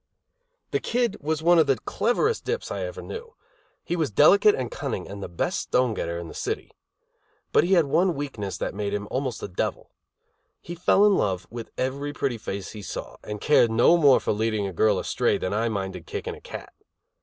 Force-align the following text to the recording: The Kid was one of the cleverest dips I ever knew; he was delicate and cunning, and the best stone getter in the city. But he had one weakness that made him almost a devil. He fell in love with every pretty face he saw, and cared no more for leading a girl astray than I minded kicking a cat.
The 0.71 0.79
Kid 0.79 1.17
was 1.19 1.43
one 1.43 1.59
of 1.59 1.67
the 1.67 1.77
cleverest 1.77 2.43
dips 2.43 2.71
I 2.71 2.81
ever 2.81 3.03
knew; 3.03 3.35
he 3.83 3.95
was 3.95 4.09
delicate 4.09 4.55
and 4.55 4.71
cunning, 4.71 5.07
and 5.07 5.21
the 5.21 5.29
best 5.29 5.59
stone 5.59 5.93
getter 5.93 6.17
in 6.17 6.27
the 6.27 6.33
city. 6.33 6.71
But 7.51 7.65
he 7.65 7.73
had 7.73 7.85
one 7.85 8.15
weakness 8.15 8.57
that 8.57 8.73
made 8.73 8.95
him 8.95 9.07
almost 9.11 9.43
a 9.43 9.47
devil. 9.47 9.91
He 10.59 10.73
fell 10.73 11.05
in 11.05 11.13
love 11.17 11.45
with 11.51 11.69
every 11.77 12.13
pretty 12.13 12.39
face 12.39 12.71
he 12.71 12.81
saw, 12.81 13.17
and 13.23 13.39
cared 13.39 13.69
no 13.69 13.95
more 13.95 14.19
for 14.19 14.31
leading 14.33 14.65
a 14.65 14.73
girl 14.73 14.97
astray 14.97 15.37
than 15.37 15.53
I 15.53 15.69
minded 15.69 16.07
kicking 16.07 16.33
a 16.33 16.41
cat. 16.41 16.73